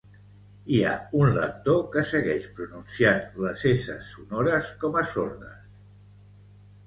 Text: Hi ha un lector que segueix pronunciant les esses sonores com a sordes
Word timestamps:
Hi 0.75 0.77
ha 0.85 0.93
un 1.17 1.27
lector 1.33 1.75
que 1.95 2.03
segueix 2.11 2.47
pronunciant 2.59 3.21
les 3.45 3.65
esses 3.73 4.09
sonores 4.15 4.71
com 4.85 4.97
a 5.03 5.03
sordes 5.11 5.61